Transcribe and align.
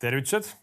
tervitused. 0.00 0.56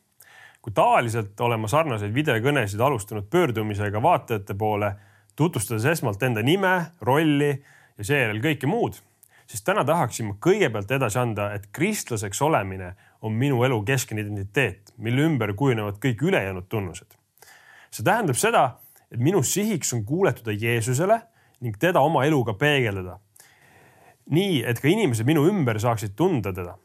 kui 0.62 0.74
tavaliselt 0.74 1.40
olen 1.40 1.62
ma 1.64 1.70
sarnaseid 1.72 2.12
videokõnesid 2.12 2.82
alustanud 2.84 3.30
pöördumisega 3.32 4.02
vaatajate 4.04 4.56
poole, 4.58 4.90
tutvustades 5.36 5.86
esmalt 5.86 6.24
enda 6.24 6.42
nime, 6.44 6.74
rolli 7.02 7.52
ja 7.98 8.04
seejärel 8.04 8.42
kõike 8.44 8.68
muud, 8.68 8.98
siis 9.48 9.64
täna 9.64 9.86
tahaksin 9.88 10.28
ma 10.28 10.36
kõigepealt 10.44 10.92
edasi 10.98 11.22
anda, 11.22 11.52
et 11.56 11.70
kristlaseks 11.72 12.42
olemine 12.42 12.90
on 13.22 13.38
minu 13.38 13.62
elu 13.64 13.78
keskne 13.88 14.26
identiteet, 14.26 14.92
mille 14.98 15.24
ümber 15.30 15.54
kujunevad 15.54 16.02
kõik 16.04 16.26
ülejäänud 16.26 16.68
tunnused. 16.70 17.16
see 17.92 18.04
tähendab 18.04 18.36
seda, 18.36 18.80
et 19.12 19.20
minu 19.20 19.44
sihiks 19.44 19.94
on 19.94 20.04
kuuletuda 20.06 20.52
Jeesusele 20.52 21.22
ning 21.62 21.78
teda 21.80 22.02
oma 22.02 22.26
eluga 22.26 22.54
peegeldada. 22.54 23.20
nii, 24.30 24.66
et 24.66 24.82
ka 24.82 24.88
inimesed 24.88 25.26
minu 25.26 25.48
ümber 25.48 25.80
saaksid 25.80 26.16
tunda 26.16 26.54
teda 26.54 26.76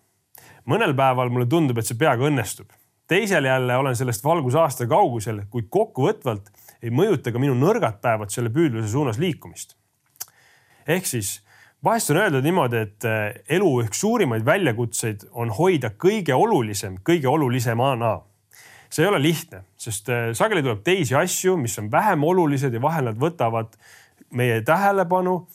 mõnel 0.69 0.95
päeval 0.97 1.31
mulle 1.33 1.47
tundub, 1.51 1.79
et 1.79 1.89
see 1.89 1.99
peaaegu 1.99 2.29
õnnestub. 2.31 2.71
teisel 3.09 3.45
jälle 3.45 3.77
olen 3.77 3.97
sellest 3.97 4.25
valgusaasta 4.25 4.87
kaugusel, 4.89 5.43
kuid 5.51 5.69
kokkuvõtvalt 5.71 6.51
ei 6.83 6.91
mõjuta 6.91 7.33
ka 7.33 7.39
minu 7.39 7.55
nõrgad 7.59 8.01
päevad 8.03 8.31
selle 8.31 8.51
püüdluse 8.51 8.89
suunas 8.89 9.19
liikumist. 9.19 9.77
ehk 10.87 11.07
siis 11.07 11.41
vahest 11.85 12.11
on 12.11 12.17
öeldud 12.17 12.45
niimoodi, 12.45 12.77
et 12.77 13.05
eh, 13.05 13.43
elu 13.57 13.71
üks 13.85 14.01
suurimaid 14.01 14.45
väljakutseid 14.45 15.27
on 15.33 15.51
hoida 15.51 15.91
kõige 15.91 16.35
olulisem 16.35 16.99
kõige 17.05 17.29
olulisemana. 17.29 18.21
see 18.91 19.05
ei 19.05 19.09
ole 19.09 19.23
lihtne, 19.23 19.65
sest 19.77 20.09
eh, 20.09 20.31
sageli 20.35 20.63
tuleb 20.63 20.83
teisi 20.85 21.15
asju, 21.15 21.57
mis 21.57 21.79
on 21.79 21.91
vähem 21.91 22.25
olulised 22.25 22.75
ja 22.75 22.83
vahel 22.83 23.05
nad 23.05 23.19
võtavad 23.19 23.77
meie 24.31 24.63
tähelepanu 24.63 25.47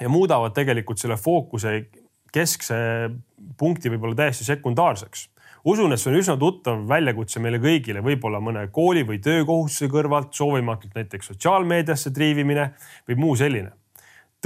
ja 0.00 0.08
muudavad 0.08 0.52
tegelikult 0.54 0.98
selle 0.98 1.16
fookuse 1.16 1.88
keskse 2.32 2.76
punkti 3.58 3.90
võib-olla 3.92 4.16
täiesti 4.18 4.46
sekundaarseks. 4.48 5.28
usun, 5.64 5.92
et 5.92 6.00
see 6.00 6.12
on 6.12 6.18
üsna 6.20 6.36
tuttav 6.38 6.84
väljakutse 6.88 7.40
meile 7.40 7.58
kõigile, 7.62 8.02
võib-olla 8.04 8.40
mõne 8.40 8.66
kooli 8.72 9.02
või 9.06 9.18
töökohustuse 9.22 9.90
kõrvalt, 9.92 10.32
soovimatult 10.32 10.94
näiteks 10.94 11.32
sotsiaalmeediasse 11.32 12.10
triivimine 12.10 12.70
või 13.08 13.16
muu 13.16 13.36
selline. 13.36 13.70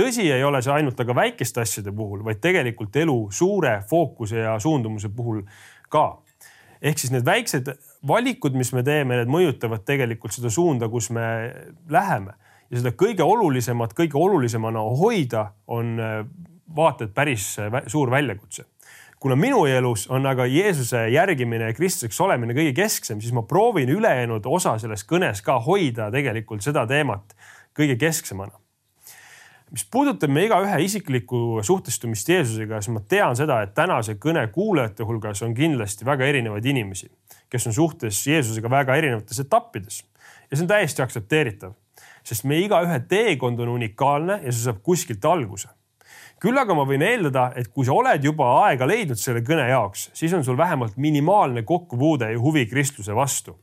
tõsi 0.01 0.31
ei 0.33 0.45
ole 0.45 0.63
see 0.63 0.73
ainult 0.73 1.01
aga 1.01 1.15
väikeste 1.15 1.61
asjade 1.61 1.93
puhul, 1.93 2.25
vaid 2.25 2.41
tegelikult 2.41 2.97
elu 2.97 3.29
suure 3.31 3.83
fookuse 3.91 4.37
ja 4.37 4.59
suundumuse 4.59 5.09
puhul 5.09 5.43
ka. 5.89 6.23
ehk 6.83 6.99
siis 6.99 7.13
need 7.13 7.25
väiksed 7.25 7.75
valikud, 8.07 8.55
mis 8.55 8.73
me 8.73 8.83
teeme, 8.83 9.17
need 9.17 9.29
mõjutavad 9.29 9.85
tegelikult 9.85 10.33
seda 10.33 10.51
suunda, 10.51 10.89
kus 10.89 11.11
me 11.11 11.53
läheme 11.89 12.33
ja 12.73 12.81
seda 12.81 12.95
kõige 12.97 13.25
olulisemat, 13.25 13.93
kõige 13.97 14.17
olulisemana 14.19 14.81
hoida 14.97 15.51
on 15.67 15.99
vaata 16.77 17.05
et 17.05 17.15
päris 17.15 17.57
äh, 17.59 17.83
suur 17.87 18.11
väljakutse. 18.11 18.65
kuna 19.23 19.37
minu 19.37 19.67
elus 19.71 20.09
on 20.11 20.27
aga 20.27 20.47
Jeesuse 20.51 21.09
järgimine 21.09 21.69
ja 21.69 21.75
kristlaseks 21.75 22.21
olemine 22.21 22.57
kõige 22.57 22.73
kesksem, 22.75 23.21
siis 23.23 23.33
ma 23.33 23.45
proovin 23.47 23.89
ülejäänud 23.89 24.47
osa 24.51 24.79
selles 24.83 25.05
kõnes 25.07 25.45
ka 25.47 25.61
hoida 25.63 26.09
tegelikult 26.11 26.63
seda 26.63 26.83
teemat 26.87 27.37
kõige 27.79 27.97
kesksemana. 27.97 28.59
mis 29.71 29.85
puudutab 29.91 30.31
meie 30.31 30.47
igaühe 30.47 30.81
isiklikku 30.85 31.61
suhtestumist 31.63 32.29
Jeesusega, 32.29 32.81
siis 32.81 32.93
ma 32.93 33.01
tean 33.09 33.37
seda, 33.37 33.63
et 33.63 33.75
tänase 33.75 34.15
kõne 34.15 34.43
kuulajate 34.53 35.05
hulgas 35.05 35.43
on 35.43 35.55
kindlasti 35.55 36.05
väga 36.05 36.27
erinevaid 36.27 36.67
inimesi, 36.67 37.09
kes 37.49 37.67
on 37.67 37.73
suhtes 37.73 38.27
Jeesusega 38.27 38.71
väga 38.71 38.97
erinevates 38.97 39.41
etappides 39.41 40.03
ja 40.51 40.57
see 40.57 40.65
on 40.65 40.69
täiesti 40.75 41.03
aktsepteeritav, 41.03 41.73
sest 42.25 42.45
meie 42.45 42.67
igaühe 42.67 42.99
teekond 43.09 43.61
on 43.61 43.73
unikaalne 43.79 44.41
ja 44.43 44.51
see 44.51 44.67
saab 44.67 44.83
kuskilt 44.83 45.25
alguse 45.25 45.71
küll 46.43 46.59
aga 46.59 46.75
ma 46.75 46.83
võin 46.89 47.05
eeldada, 47.07 47.51
et 47.55 47.71
kui 47.71 47.87
sa 47.87 47.95
oled 47.95 48.25
juba 48.27 48.49
aega 48.65 48.87
leidnud 48.89 49.21
selle 49.21 49.45
kõne 49.47 49.69
jaoks, 49.71 50.09
siis 50.19 50.33
on 50.35 50.43
sul 50.43 50.59
vähemalt 50.59 50.97
minimaalne 50.99 51.63
kokkupuude 51.63 52.33
ja 52.33 52.41
huvi 52.41 52.67
kristluse 52.67 53.15
vastu. 53.15 53.59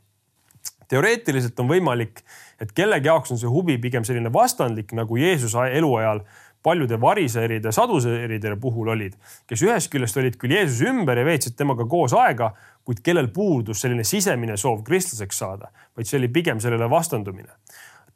teoreetiliselt 0.90 1.60
on 1.60 1.68
võimalik, 1.70 2.24
et 2.58 2.72
kellegi 2.74 3.08
jaoks 3.12 3.32
on 3.32 3.38
see 3.38 3.50
huvi 3.52 3.78
pigem 3.78 4.06
selline 4.08 4.32
vastandlik, 4.34 4.94
nagu 4.98 5.18
Jeesuse 5.20 5.68
eluajal 5.78 6.24
paljude 6.64 7.02
variseride, 7.02 7.72
saduseride 7.72 8.56
puhul 8.62 8.90
olid, 8.96 9.14
kes 9.48 9.62
ühest 9.64 9.92
küljest 9.92 10.18
olid 10.18 10.40
küll 10.40 10.56
Jeesuse 10.56 10.90
ümber 10.90 11.20
ja 11.20 11.28
veetsid 11.28 11.56
temaga 11.60 11.86
koos 11.88 12.16
aega, 12.18 12.54
kuid 12.84 13.04
kellel 13.04 13.30
puudus 13.36 13.84
selline 13.84 14.04
sisemine 14.04 14.58
soov 14.58 14.84
kristlaseks 14.88 15.40
saada, 15.44 15.70
vaid 15.96 16.08
see 16.10 16.20
oli 16.20 16.32
pigem 16.32 16.60
sellele 16.60 16.90
vastandumine. 16.90 17.52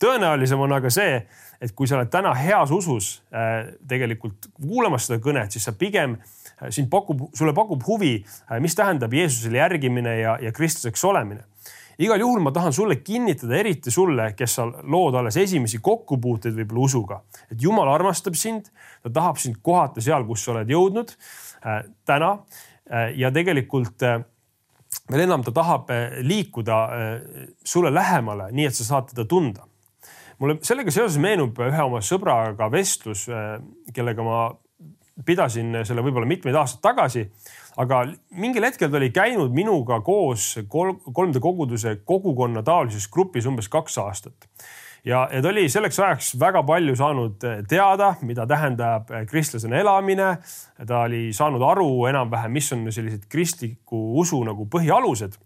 tõenäolisem 0.03 0.59
on 0.59 0.71
aga 0.75 0.89
see, 0.89 1.21
et 1.63 1.71
kui 1.75 1.87
sa 1.87 1.97
oled 1.97 2.11
täna 2.11 2.33
heas 2.35 2.73
usus 2.75 3.13
äh, 3.31 3.71
tegelikult 3.87 4.49
kuulamas 4.57 5.07
seda 5.07 5.21
kõnet, 5.23 5.55
siis 5.55 5.63
sa 5.69 5.73
pigem 5.77 6.17
äh, 6.17 6.67
sind 6.73 6.91
pakub, 6.91 7.29
sulle 7.37 7.55
pakub 7.55 7.85
huvi, 7.87 8.17
äh, 8.49 8.59
mis 8.63 8.75
tähendab 8.75 9.15
Jeesusele 9.15 9.61
järgimine 9.61 10.17
ja, 10.19 10.37
ja 10.43 10.51
kristlaseks 10.55 11.03
olemine. 11.07 11.47
Igal 12.01 12.23
juhul 12.23 12.41
ma 12.41 12.51
tahan 12.51 12.73
sulle 12.73 12.97
kinnitada, 13.05 13.55
eriti 13.59 13.91
sulle, 13.93 14.31
kes 14.37 14.55
sa 14.57 14.65
lood 14.65 15.15
alles 15.15 15.37
esimesi 15.37 15.77
kokkupuuteid 15.83 16.55
võib-olla 16.57 16.87
usuga, 16.87 17.19
et 17.53 17.61
Jumal 17.61 17.91
armastab 17.93 18.37
sind, 18.39 18.71
ta 19.05 19.11
tahab 19.13 19.37
sind 19.41 19.61
kohata 19.61 20.01
seal, 20.01 20.25
kus 20.25 20.43
sa 20.43 20.55
oled 20.55 20.73
jõudnud 20.73 21.13
äh, 21.13 21.83
täna 22.09 22.31
äh, 22.89 23.13
ja 23.19 23.29
tegelikult 23.35 24.03
äh, 24.09 24.23
veel 25.11 25.27
enam, 25.27 25.45
ta 25.45 25.53
tahab 25.53 25.89
liikuda 26.21 26.75
sulle 27.65 27.89
lähemale, 27.93 28.51
nii 28.53 28.67
et 28.69 28.77
sa 28.77 28.85
saad 28.85 29.07
teda 29.09 29.25
tunda 29.29 29.65
mulle 30.39 30.57
sellega 30.65 30.91
seoses 30.93 31.19
meenub 31.21 31.59
ühe 31.63 31.85
oma 31.85 32.01
sõbraga 32.03 32.69
vestlus, 32.73 33.27
äh, 33.29 33.57
kellega 33.93 34.25
ma 34.25 34.43
pidasin 35.25 35.83
selle 35.85 36.01
võib-olla 36.05 36.29
mitmeid 36.29 36.55
aastaid 36.57 36.81
tagasi. 36.81 37.27
aga 37.77 38.03
mingil 38.37 38.65
hetkel 38.65 38.89
ta 38.89 38.97
oli 38.97 39.09
käinud 39.13 39.53
minuga 39.53 39.99
koos 40.05 40.59
kolm, 40.69 40.99
3D 41.09 41.41
koguduse 41.41 41.95
kogukonna 42.05 42.63
taolises 42.63 43.07
grupis 43.09 43.45
umbes 43.49 43.69
kaks 43.69 43.97
aastat 43.97 44.47
ja, 45.05 45.27
ja 45.31 45.41
ta 45.41 45.49
oli 45.49 45.67
selleks 45.69 45.99
ajaks 45.99 46.33
väga 46.39 46.63
palju 46.63 46.95
saanud 46.95 47.45
teada, 47.69 48.13
mida 48.21 48.45
tähendab 48.49 49.11
äh, 49.11 49.25
kristlasena 49.29 49.79
elamine. 49.81 50.37
ta 50.87 51.05
oli 51.07 51.33
saanud 51.33 51.61
aru 51.61 52.05
enam-vähem, 52.09 52.51
mis 52.51 52.71
on 52.73 52.85
sellised 52.91 53.27
kristliku 53.29 54.03
usu 54.21 54.43
nagu 54.43 54.65
põhialused 54.65 55.37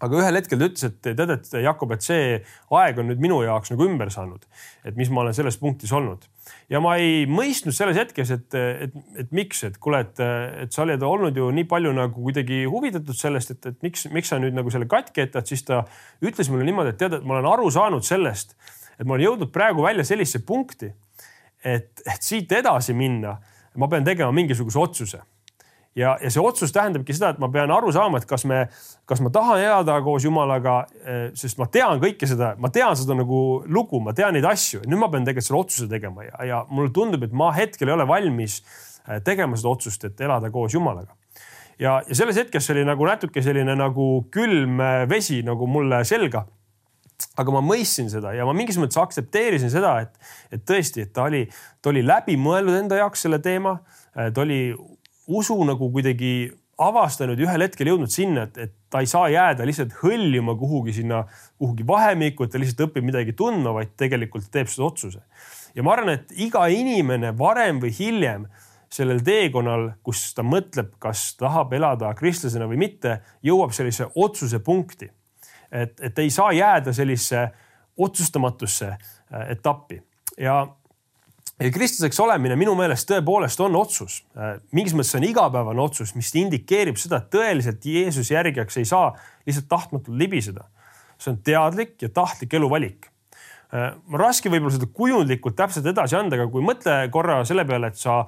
aga 0.00 0.20
ühel 0.22 0.38
hetkel 0.38 0.60
ta 0.60 0.68
ütles, 0.70 0.84
et 0.88 0.98
tead, 1.04 1.30
et 1.34 1.48
Jakob, 1.60 1.92
et 1.92 2.04
see 2.04 2.38
aeg 2.76 3.00
on 3.00 3.10
nüüd 3.10 3.20
minu 3.20 3.40
jaoks 3.44 3.72
nagu 3.72 3.84
ümber 3.84 4.10
saanud, 4.12 4.46
et 4.88 4.96
mis 4.96 5.10
ma 5.12 5.24
olen 5.24 5.36
selles 5.36 5.58
punktis 5.60 5.92
olnud. 5.96 6.24
Ja 6.72 6.80
ma 6.82 6.94
ei 7.00 7.26
mõistnud 7.28 7.76
selles 7.76 7.98
hetkes, 8.00 8.32
et, 8.32 8.56
et, 8.56 8.96
et 9.20 9.34
miks, 9.36 9.60
et 9.68 9.76
kuule, 9.82 10.00
et, 10.06 10.22
et 10.64 10.72
sa 10.72 10.86
oled 10.86 11.04
olnud 11.04 11.36
ju 11.36 11.50
nii 11.54 11.68
palju 11.70 11.92
nagu 11.96 12.24
kuidagi 12.28 12.62
huvitatud 12.70 13.16
sellest, 13.16 13.54
et, 13.56 13.70
et 13.74 13.86
miks, 13.86 14.06
miks 14.14 14.32
sa 14.32 14.40
nüüd 14.40 14.56
nagu 14.56 14.72
selle 14.72 14.88
katki 14.90 15.26
jätad, 15.26 15.48
siis 15.50 15.66
ta 15.68 15.82
ütles 16.24 16.48
mulle 16.52 16.68
niimoodi, 16.68 16.94
et 16.94 17.00
tead, 17.02 17.18
et 17.20 17.26
ma 17.26 17.36
olen 17.36 17.50
aru 17.52 17.68
saanud 17.74 18.06
sellest, 18.06 18.56
et 18.96 19.04
ma 19.04 19.16
olen 19.16 19.28
jõudnud 19.28 19.52
praegu 19.52 19.84
välja 19.84 20.06
sellisesse 20.08 20.46
punkti, 20.48 20.88
et, 21.60 21.92
et 22.08 22.24
siit 22.24 22.52
edasi 22.56 22.96
minna, 22.96 23.36
ma 23.76 23.90
pean 23.92 24.06
tegema 24.06 24.32
mingisuguse 24.34 24.80
otsuse 24.80 25.20
ja, 25.96 26.18
ja 26.22 26.30
see 26.30 26.42
otsus 26.42 26.72
tähendabki 26.74 27.14
seda, 27.16 27.32
et 27.34 27.40
ma 27.42 27.48
pean 27.52 27.70
aru 27.74 27.92
saama, 27.94 28.20
et 28.20 28.28
kas 28.28 28.44
me, 28.48 28.62
kas 29.08 29.22
ma 29.24 29.32
tahan 29.34 29.62
elada 29.62 29.96
koos 30.04 30.24
Jumalaga, 30.26 30.76
eh, 31.02 31.22
sest 31.38 31.58
ma 31.60 31.66
tean 31.72 32.02
kõike 32.02 32.28
seda, 32.30 32.52
ma 32.60 32.70
tean 32.74 32.96
seda 32.98 33.16
nagu 33.18 33.40
lugu, 33.66 34.02
ma 34.04 34.14
tean 34.16 34.36
neid 34.36 34.46
asju. 34.46 34.84
nüüd 34.86 35.00
ma 35.00 35.10
pean 35.10 35.26
tegelikult 35.26 35.48
selle 35.48 35.62
otsuse 35.64 35.88
tegema 35.90 36.26
ja, 36.26 36.44
ja 36.46 36.60
mulle 36.70 36.94
tundub, 36.94 37.24
et 37.26 37.34
ma 37.34 37.50
hetkel 37.56 37.90
ei 37.90 37.96
ole 37.96 38.06
valmis 38.08 38.60
eh, 38.60 39.18
tegema 39.26 39.58
seda 39.58 39.74
otsust, 39.74 40.06
et 40.06 40.20
elada 40.20 40.50
koos 40.50 40.74
Jumalaga. 40.74 41.16
ja, 41.78 42.00
ja 42.06 42.14
selles 42.14 42.38
hetkes 42.38 42.70
oli 42.70 42.86
nagu 42.86 43.06
natuke 43.06 43.42
selline 43.42 43.76
nagu 43.78 44.08
külm 44.32 44.80
eh, 44.80 45.04
vesi 45.10 45.42
nagu 45.46 45.66
mulle 45.66 46.04
selga 46.04 46.46
aga 47.36 47.52
ma 47.52 47.60
mõistsin 47.60 48.06
seda 48.08 48.30
ja 48.32 48.46
ma 48.48 48.54
mingis 48.56 48.78
mõttes 48.80 48.96
aktsepteerisin 48.96 49.68
seda, 49.68 49.98
et, 50.06 50.14
et 50.54 50.62
tõesti, 50.64 51.04
et 51.04 51.10
ta 51.12 51.26
oli, 51.28 51.42
ta 51.82 51.90
oli 51.90 52.00
läbimõelnud 52.06 52.78
enda 52.78 52.96
jaoks 52.96 53.26
selle 53.26 53.42
teema. 53.44 53.74
ta 54.16 54.40
oli 54.40 54.72
usu 55.30 55.56
nagu 55.64 55.90
kuidagi 55.92 56.50
avastanud 56.80 57.40
ühel 57.40 57.64
hetkel 57.66 57.90
jõudnud 57.90 58.12
sinna, 58.12 58.46
et, 58.48 58.56
et 58.64 58.72
ta 58.92 59.02
ei 59.04 59.08
saa 59.10 59.28
jääda 59.32 59.66
lihtsalt 59.68 59.92
hõljuma 60.00 60.54
kuhugi 60.58 60.94
sinna, 60.96 61.24
kuhugi 61.60 61.84
vahemikku, 61.86 62.46
et 62.46 62.54
ta 62.54 62.60
lihtsalt 62.60 62.86
õpib 62.88 63.04
midagi 63.04 63.34
tundma, 63.36 63.74
vaid 63.76 63.92
tegelikult 64.00 64.48
teeb 64.52 64.70
seda 64.72 64.88
otsuse. 64.88 65.20
ja 65.74 65.84
ma 65.84 65.94
arvan, 65.94 66.16
et 66.16 66.32
iga 66.40 66.64
inimene 66.72 67.34
varem 67.38 67.82
või 67.82 67.92
hiljem 67.98 68.48
sellel 68.90 69.20
teekonnal, 69.22 69.90
kus 70.02 70.32
ta 70.34 70.42
mõtleb, 70.42 70.94
kas 70.98 71.34
tahab 71.38 71.72
elada 71.76 72.10
kristlasena 72.18 72.66
või 72.70 72.80
mitte, 72.88 73.20
jõuab 73.46 73.76
sellise 73.76 74.08
otsuse 74.16 74.58
punkti. 74.58 75.10
et, 75.70 76.00
et 76.00 76.18
ei 76.18 76.30
saa 76.30 76.52
jääda 76.52 76.92
sellisesse 76.92 77.50
otsustamatusse 77.96 78.88
äh, 78.88 79.50
etappi 79.52 80.00
ja 80.38 80.66
kristlaseks 81.68 82.20
olemine 82.24 82.56
minu 82.56 82.72
meelest 82.78 83.08
tõepoolest 83.10 83.60
on 83.60 83.76
otsus. 83.76 84.22
Mingis 84.72 84.94
mõttes 84.96 85.18
on 85.18 85.26
igapäevane 85.28 85.82
otsus, 85.82 86.14
mis 86.16 86.32
indikeerib 86.40 86.96
seda, 87.00 87.20
et 87.20 87.28
tõeliselt 87.34 87.84
Jeesuse 87.84 88.32
järgijaks 88.32 88.80
ei 88.80 88.88
saa 88.88 89.10
lihtsalt 89.44 89.68
tahtmatult 89.68 90.16
libiseda. 90.16 90.64
see 91.20 91.34
on 91.34 91.38
teadlik 91.44 92.00
ja 92.00 92.08
tahtlik 92.08 92.54
eluvalik. 92.54 93.10
Raske 94.12 94.48
võib-olla 94.48 94.72
seda 94.72 94.86
kujundlikult 94.88 95.56
täpselt 95.56 95.86
edasi 95.86 96.16
anda, 96.16 96.36
aga 96.36 96.48
kui 96.48 96.64
mõtle 96.64 96.94
korra 97.12 97.44
selle 97.44 97.66
peale, 97.68 97.92
et 97.92 98.00
sa 98.00 98.24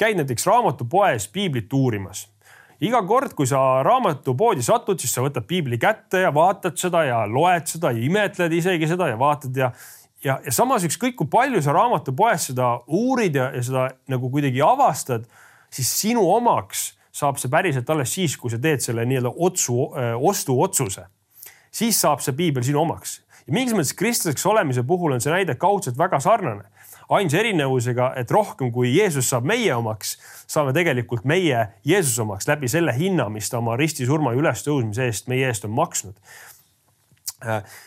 käid 0.00 0.16
näiteks 0.16 0.46
raamatupoes 0.48 1.28
piiblit 1.28 1.72
uurimas 1.72 2.30
iga 2.80 3.02
kord, 3.06 3.34
kui 3.36 3.48
sa 3.48 3.82
raamatupoodi 3.84 4.64
satud, 4.64 5.00
siis 5.00 5.12
sa 5.12 5.24
võtad 5.24 5.44
piibli 5.48 5.78
kätte 5.80 6.24
ja 6.24 6.32
vaatad 6.34 6.78
seda 6.80 7.04
ja 7.04 7.18
loed 7.28 7.68
seda 7.68 7.92
ja 7.92 8.04
imetled 8.06 8.54
isegi 8.56 8.88
seda 8.88 9.10
ja 9.10 9.18
vaatad 9.20 9.56
ja 9.56 9.70
ja, 10.24 10.38
ja 10.44 10.52
samas 10.52 10.84
ükskõik 10.88 11.16
kui 11.18 11.30
palju 11.30 11.62
sa 11.64 11.74
raamatupoes 11.76 12.50
seda 12.50 12.72
uurid 12.86 13.38
ja, 13.38 13.50
ja 13.54 13.62
seda 13.64 13.86
nagu 14.10 14.30
kuidagi 14.32 14.62
avastad, 14.64 15.26
siis 15.72 15.92
sinu 16.02 16.26
omaks 16.32 16.90
saab 17.12 17.40
see 17.40 17.50
päriselt 17.50 17.90
alles 17.90 18.12
siis, 18.14 18.36
kui 18.38 18.52
sa 18.52 18.58
teed 18.62 18.82
selle 18.84 19.04
nii-öelda 19.08 19.32
otsu, 19.36 19.90
ostuotsuse. 20.30 21.06
siis 21.70 22.00
saab 22.00 22.22
see 22.22 22.36
piibel 22.36 22.62
sinu 22.66 22.80
omaks. 22.82 23.20
ja 23.46 23.54
mingis 23.54 23.74
mõttes 23.74 23.96
kristlaseks 23.96 24.46
olemise 24.46 24.82
puhul 24.82 25.12
on 25.12 25.20
see 25.20 25.32
näide 25.32 25.54
kaudselt 25.54 25.98
väga 25.98 26.20
sarnane 26.20 26.68
ainsa 27.10 27.40
erinevusega, 27.40 28.12
et 28.16 28.30
rohkem 28.30 28.70
kui 28.72 28.92
Jeesus 28.94 29.30
saab 29.32 29.46
meie 29.50 29.72
omaks, 29.74 30.14
saame 30.50 30.74
tegelikult 30.76 31.26
meie 31.28 31.66
Jeesuse 31.86 32.22
omaks 32.22 32.46
läbi 32.48 32.70
selle 32.70 32.94
hinna, 32.96 33.28
mis 33.32 33.50
ta 33.50 33.58
oma 33.58 33.76
ristisurma 33.78 34.32
ülestõusmise 34.38 35.08
eest 35.10 35.30
meie 35.30 35.50
eest 35.50 35.66
on 35.66 35.74
maksnud. 35.74 36.14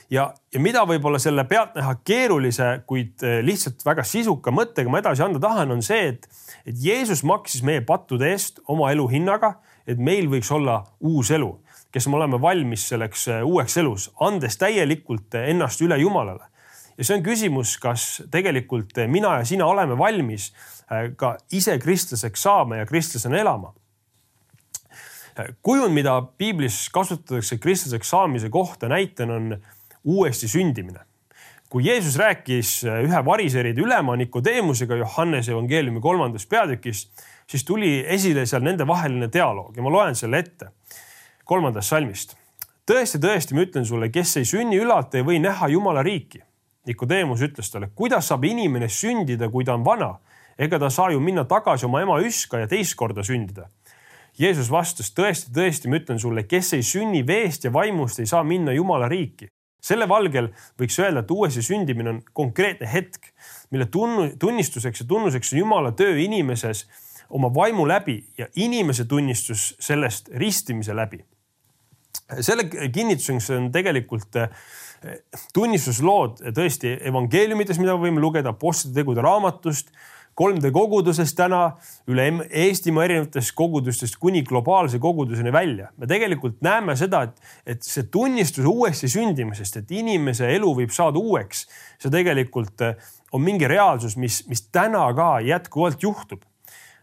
Ja, 0.09 0.27
ja 0.53 0.61
mida 0.61 0.83
võib-olla 0.89 1.19
selle 1.21 1.45
pealtnäha 1.49 1.95
keerulise, 2.05 2.69
kuid 2.89 3.23
eh, 3.25 3.41
lihtsalt 3.45 3.83
väga 3.85 4.05
sisuka 4.07 4.53
mõttega 4.53 4.91
ma 4.91 5.01
edasi 5.03 5.25
anda 5.25 5.41
tahan, 5.43 5.71
on 5.75 5.83
see, 5.85 6.13
et, 6.13 6.29
et 6.65 6.79
Jeesus 6.85 7.23
maksis 7.27 7.63
meie 7.65 7.83
pattude 7.85 8.31
eest 8.31 8.63
oma 8.67 8.91
elu 8.93 9.07
hinnaga, 9.11 9.55
et 9.87 9.99
meil 9.99 10.29
võiks 10.31 10.51
olla 10.53 10.81
uus 11.03 11.31
elu, 11.35 11.51
kes 11.93 12.07
me 12.09 12.17
oleme 12.21 12.39
valmis 12.41 12.87
selleks 12.93 13.27
eh, 13.29 13.43
uueks 13.45 13.77
elus, 13.83 14.09
andes 14.23 14.57
täielikult 14.61 15.39
ennast 15.43 15.83
üle 15.85 15.99
Jumalale 16.01 16.49
ja 16.97 17.05
see 17.05 17.17
on 17.17 17.23
küsimus, 17.25 17.77
kas 17.81 18.23
tegelikult 18.31 18.97
mina 19.09 19.37
ja 19.39 19.47
sina 19.47 19.65
oleme 19.69 19.97
valmis 19.97 20.51
äh, 20.91 21.11
ka 21.17 21.35
ise 21.51 21.77
kristlaseks 21.81 22.45
saama 22.45 22.81
ja 22.81 22.85
kristlasena 22.89 23.39
elama. 23.41 23.73
Kujund, 25.61 25.93
mida 25.93 26.17
piiblis 26.37 26.89
kasutatakse 26.93 27.57
kristlaseks 27.57 28.09
saamise 28.09 28.49
kohta 28.49 28.89
näitena 28.89 29.35
on 29.35 29.57
uuesti 30.03 30.47
sündimine. 30.47 30.99
kui 31.69 31.87
Jeesus 31.87 32.15
rääkis 32.17 32.83
äh, 32.85 32.99
ühe 33.01 33.25
variseride 33.25 33.81
ülema 33.81 34.15
Nikodeemusega 34.15 34.95
Johannese 34.95 35.51
evangeeliumi 35.51 36.01
kolmandas 36.01 36.45
peatükis, 36.45 37.07
siis 37.49 37.65
tuli 37.65 38.05
esile 38.07 38.45
seal 38.45 38.61
nendevaheline 38.61 39.31
dialoog 39.33 39.77
ja 39.77 39.81
ma 39.81 39.89
loen 39.89 40.15
selle 40.15 40.37
ette 40.37 40.69
kolmandast 41.43 41.89
salmist. 41.89 42.37
tõesti, 42.91 43.17
tõesti, 43.17 43.55
ma 43.57 43.65
ütlen 43.65 43.85
sulle, 43.85 44.11
kes 44.13 44.37
ei 44.37 44.45
sünni 44.45 44.77
ülalt, 44.77 45.15
ei 45.15 45.25
või 45.25 45.41
näha 45.41 45.67
Jumala 45.67 46.03
riiki 46.03 46.43
Nikodeemus 46.85 47.41
ütles 47.41 47.71
talle, 47.71 47.89
kuidas 47.95 48.27
saab 48.27 48.43
inimene 48.43 48.89
sündida, 48.91 49.47
kui 49.49 49.65
ta 49.65 49.77
on 49.77 49.85
vana? 49.85 50.17
ega 50.57 50.77
ta 50.79 50.89
saa 50.93 51.09
ju 51.09 51.19
minna 51.19 51.47
tagasi 51.49 51.87
oma 51.87 52.03
ema 52.03 52.19
üska 52.21 52.59
ja 52.61 52.67
teist 52.69 52.93
korda 52.95 53.23
sündida. 53.25 53.69
Jeesus 54.39 54.69
vastas, 54.71 55.11
tõesti, 55.13 55.51
tõesti, 55.53 55.89
ma 55.89 55.99
ütlen 55.99 56.19
sulle, 56.21 56.45
kes 56.49 56.73
ei 56.77 56.85
sünni 56.85 57.21
veest 57.27 57.67
ja 57.67 57.73
vaimust, 57.73 58.19
ei 58.19 58.29
saa 58.29 58.43
minna 58.43 58.73
Jumala 58.73 59.09
riiki. 59.11 59.49
selle 59.83 60.05
valgel 60.07 60.45
võiks 60.79 60.95
öelda, 60.99 61.19
et 61.19 61.31
uuesti 61.31 61.61
sündimine 61.61 62.09
on 62.09 62.21
konkreetne 62.33 62.87
hetk, 62.87 63.33
mille 63.71 63.85
tunnu, 63.91 64.29
tunnistuseks 64.39 65.01
ja 65.01 65.05
tunnuseks 65.07 65.51
on 65.53 65.59
Jumala 65.59 65.91
töö 65.91 66.15
inimeses 66.23 66.85
oma 67.29 67.49
vaimu 67.53 67.87
läbi 67.87 68.23
ja 68.37 68.47
inimese 68.55 69.05
tunnistus 69.05 69.75
sellest 69.79 70.29
ristimise 70.29 70.95
läbi. 70.95 71.19
selle 72.39 72.63
kinnituseks 72.93 73.49
on 73.49 73.71
tegelikult 73.71 74.37
tunnistuslood 75.53 76.39
tõesti 76.55 76.93
evangeeliumites, 77.09 77.79
mida 77.81 77.95
võime 77.99 78.21
lugeda, 78.23 78.53
Apostlite 78.53 79.01
tegude 79.01 79.21
raamatust, 79.21 79.91
3D 80.39 80.71
kogudusest 80.73 81.35
täna 81.37 81.61
üle 82.09 82.25
Eestimaa 82.49 83.05
erinevatest 83.05 83.53
kogudustest 83.57 84.17
kuni 84.21 84.41
globaalse 84.43 84.99
koguduseni 84.99 85.53
välja. 85.53 85.89
me 85.97 86.07
tegelikult 86.07 86.61
näeme 86.61 86.95
seda, 86.95 87.23
et, 87.23 87.41
et 87.65 87.83
see 87.83 88.03
tunnistus 88.11 88.65
uuesti 88.65 89.07
sündimisest, 89.07 89.77
et 89.77 89.91
inimese 89.91 90.49
elu 90.55 90.73
võib 90.81 90.93
saada 90.93 91.19
uueks, 91.19 91.67
see 92.01 92.11
tegelikult 92.13 92.81
eh, 92.81 92.95
on 93.31 93.41
mingi 93.41 93.67
reaalsus, 93.67 94.17
mis, 94.17 94.43
mis 94.47 94.67
täna 94.71 95.05
ka 95.15 95.39
jätkuvalt 95.45 96.03
juhtub. 96.03 96.41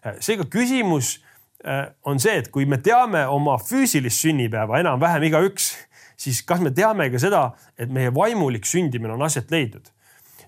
Eh, 0.05 0.19
seega 0.19 0.49
küsimus 0.51 1.19
eh, 1.65 1.87
on 2.03 2.19
see, 2.19 2.41
et 2.43 2.51
kui 2.51 2.67
me 2.67 2.81
teame 2.83 3.27
oma 3.31 3.59
füüsilist 3.63 4.27
sünnipäeva 4.27 4.83
enam-vähem 4.83 5.31
igaüks 5.31 5.75
siis 6.21 6.43
kas 6.47 6.61
me 6.61 6.73
teame 6.75 7.09
ka 7.13 7.21
seda, 7.21 7.45
et 7.79 7.91
meie 7.93 8.13
vaimulik 8.15 8.69
sündimine 8.69 9.15
on 9.17 9.27
aset 9.29 9.51
leidnud? 9.53 9.93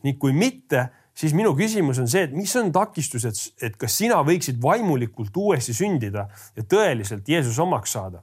ning 0.02 0.16
kui 0.18 0.32
mitte, 0.34 0.88
siis 1.14 1.34
minu 1.36 1.54
küsimus 1.58 2.00
on 2.02 2.08
see, 2.10 2.26
et 2.26 2.34
mis 2.36 2.52
on 2.56 2.72
takistused, 2.72 3.40
et 3.62 3.76
kas 3.80 3.96
sina 4.00 4.20
võiksid 4.26 4.60
vaimulikult 4.62 5.36
uuesti 5.36 5.74
sündida 5.76 6.28
ja 6.56 6.64
tõeliselt 6.64 7.28
Jeesuse 7.28 7.62
omaks 7.62 7.96
saada? 7.98 8.22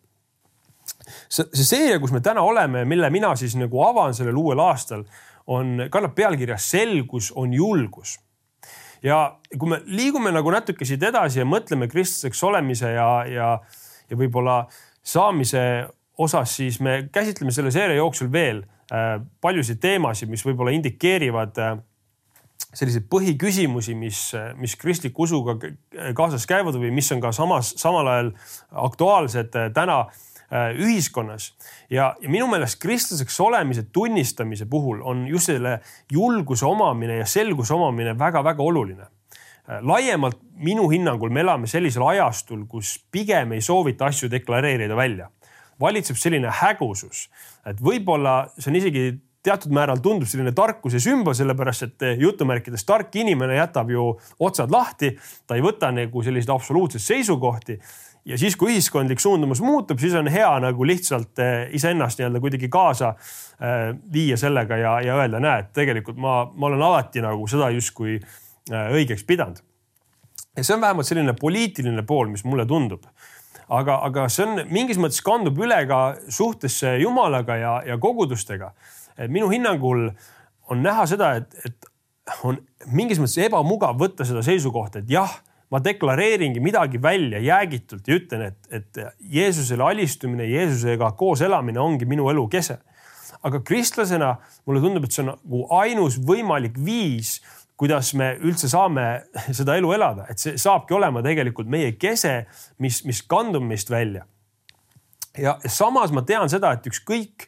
see, 1.30 1.46
see 1.54 1.66
seeria, 1.66 2.00
kus 2.02 2.12
me 2.12 2.22
täna 2.26 2.42
oleme, 2.46 2.84
mille 2.86 3.10
mina 3.14 3.36
siis 3.38 3.56
nagu 3.58 3.84
avan 3.86 4.16
sellel 4.18 4.38
uuel 4.38 4.60
aastal, 4.64 5.06
on, 5.50 5.86
kannab 5.92 6.16
pealkirja 6.18 6.58
Selgus 6.62 7.32
on 7.38 7.54
julgus 7.54 8.18
ja 9.06 9.20
kui 9.58 9.72
me 9.72 9.80
liigume 9.88 10.32
nagu 10.36 10.52
natuke 10.54 10.86
siit 10.88 11.04
edasi 11.08 11.42
ja 11.42 11.48
mõtleme 11.48 11.88
kristlaseks 11.92 12.42
olemise 12.48 12.92
ja, 12.94 13.10
ja, 13.30 13.50
ja 14.10 14.20
võib-olla 14.20 14.64
saamise 15.06 15.62
osas, 16.20 16.58
siis 16.60 16.80
me 16.84 17.06
käsitleme 17.12 17.54
selle 17.56 17.72
seeria 17.72 18.02
jooksul 18.02 18.32
veel 18.32 18.62
äh, 18.92 19.22
paljusid 19.42 19.80
teemasid, 19.82 20.32
mis 20.32 20.44
võib-olla 20.46 20.74
indikeerivad 20.76 21.62
äh, 21.64 21.78
selliseid 22.74 23.06
põhiküsimusi, 23.10 23.96
mis, 23.98 24.24
mis 24.60 24.76
kristliku 24.78 25.26
usuga 25.26 25.56
kaasas 26.18 26.46
käivad 26.50 26.78
või 26.78 26.92
mis 26.94 27.10
on 27.16 27.22
ka 27.24 27.32
samas, 27.36 27.74
samal 27.82 28.08
ajal 28.08 28.34
aktuaalsed 28.90 29.56
äh, 29.58 29.72
täna 29.76 30.04
ühiskonnas. 30.50 31.52
ja, 31.94 32.16
ja 32.22 32.30
minu 32.30 32.48
meelest 32.50 32.80
kristlaseks 32.82 33.36
olemise 33.46 33.84
tunnistamise 33.94 34.66
puhul 34.66 35.04
on 35.06 35.28
just 35.28 35.46
selle 35.46 35.76
julguse 36.12 36.66
omamine 36.66 37.20
ja 37.20 37.26
selguse 37.30 37.74
omamine 37.74 38.16
väga-väga 38.18 38.64
oluline 38.64 39.06
laiemalt 39.82 40.40
minu 40.58 40.88
hinnangul 40.90 41.30
me 41.30 41.44
elame 41.46 41.68
sellisel 41.70 42.02
ajastul, 42.08 42.66
kus 42.66 42.98
pigem 43.12 43.54
ei 43.54 43.62
soovita 43.62 44.10
asju 44.10 44.32
deklareerida 44.32 44.96
välja 44.98 45.30
valitseb 45.80 46.18
selline 46.20 46.52
hägusus, 46.62 47.28
et 47.68 47.80
võib-olla 47.84 48.50
see 48.58 48.72
on 48.72 48.80
isegi 48.80 49.04
teatud 49.44 49.72
määral 49.76 50.02
tundub 50.04 50.28
selline 50.28 50.52
tarkuse 50.56 51.00
sümbol, 51.04 51.36
sellepärast 51.38 51.88
et 51.88 52.06
jutumärkides 52.20 52.84
tark 52.88 53.16
inimene 53.16 53.56
jätab 53.60 53.92
ju 53.94 54.12
otsad 54.40 54.72
lahti, 54.74 55.14
ta 55.48 55.56
ei 55.56 55.64
võta 55.64 55.92
nagu 55.96 56.24
selliseid 56.24 56.52
absoluutseid 56.56 57.04
seisukohti. 57.04 57.80
ja 58.26 58.38
siis, 58.38 58.56
kui 58.60 58.74
ühiskondlik 58.74 59.20
suundumus 59.20 59.62
muutub, 59.62 60.00
siis 60.00 60.14
on 60.14 60.28
hea 60.28 60.52
nagu 60.60 60.86
lihtsalt 60.86 61.40
eh, 61.40 61.70
iseennast 61.74 62.20
nii-öelda 62.20 62.40
kuidagi 62.44 62.70
kaasa 62.70 63.14
eh, 63.16 63.96
viia 64.14 64.38
sellega 64.38 64.78
ja, 64.78 65.00
ja 65.02 65.16
öelda, 65.16 65.40
näed, 65.40 65.72
tegelikult 65.74 66.18
ma, 66.20 66.44
ma 66.54 66.68
olen 66.68 66.84
alati 66.84 67.24
nagu 67.24 67.48
seda 67.48 67.72
justkui 67.74 68.20
eh, 68.20 68.94
õigeks 69.00 69.24
pidanud. 69.26 69.64
ja 70.58 70.64
see 70.64 70.76
on 70.76 70.82
vähemalt 70.82 71.08
selline 71.08 71.34
poliitiline 71.34 72.04
pool, 72.04 72.28
mis 72.28 72.44
mulle 72.44 72.68
tundub 72.68 73.08
aga, 73.70 74.00
aga 74.08 74.28
see 74.32 74.46
on 74.46 74.64
mingis 74.74 75.00
mõttes 75.02 75.22
kandub 75.26 75.58
üle 75.62 75.80
ka 75.90 76.00
suhtesse 76.34 76.98
Jumalaga 77.04 77.58
ja, 77.60 77.74
ja 77.88 77.98
kogudustega. 78.02 78.74
Minu 79.28 79.50
hinnangul 79.52 80.08
on 80.70 80.84
näha 80.84 81.06
seda, 81.10 81.34
et, 81.42 81.56
et 81.66 81.90
on 82.48 82.60
mingis 82.94 83.20
mõttes 83.20 83.42
ebamugav 83.50 83.98
võtta 84.00 84.28
seda 84.28 84.44
seisukohta, 84.46 85.02
et 85.02 85.12
jah, 85.12 85.32
ma 85.70 85.82
deklareeringi 85.84 86.62
midagi 86.64 87.02
välja 87.02 87.42
jäägitult 87.44 88.08
ja 88.08 88.18
ütlen, 88.18 88.46
et, 88.50 88.60
et 88.74 89.02
Jeesusele 89.20 89.84
alistumine, 89.86 90.48
Jeesusega 90.50 91.12
koos 91.18 91.44
elamine 91.46 91.82
ongi 91.82 92.08
minu 92.10 92.30
elu 92.32 92.48
kese. 92.48 92.80
aga 93.44 93.60
kristlasena 93.64 94.34
mulle 94.68 94.82
tundub, 94.84 95.04
et 95.04 95.14
see 95.16 95.22
on 95.24 95.30
nagu 95.32 95.60
ainus 95.78 96.18
võimalik 96.28 96.76
viis 96.86 97.38
kuidas 97.80 98.12
me 98.14 98.34
üldse 98.44 98.68
saame 98.68 99.06
seda 99.56 99.78
elu 99.80 99.94
elada, 99.96 100.26
et 100.30 100.42
see 100.42 100.58
saabki 100.60 100.96
olema 100.98 101.24
tegelikult 101.24 101.70
meie 101.72 101.94
kese, 101.96 102.44
mis, 102.84 103.04
mis 103.08 103.22
kandub 103.24 103.64
meist 103.64 103.92
välja. 103.92 104.26
ja 105.38 105.56
samas 105.66 106.12
ma 106.12 106.26
tean 106.28 106.50
seda, 106.52 106.74
et 106.76 106.88
ükskõik 106.90 107.48